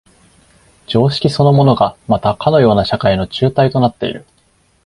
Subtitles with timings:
[0.87, 4.25] 常識そのものがまたかような社会の紐帯となっている。